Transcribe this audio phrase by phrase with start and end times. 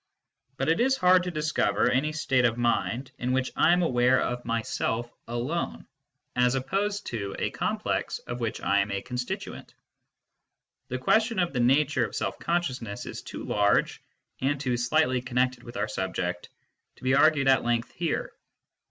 [0.57, 4.19] /But it is hard to discover any state of mind in which I am aware
[4.19, 5.85] of myself alone,
[6.35, 9.75] as opposed to a complex of which I am a constituent./
[10.89, 14.01] Thp question oi the nature L of self conscinnsnessjs too large,
[14.41, 16.49] and too slightly connected with our subject,
[16.95, 18.31] to be argued at length here.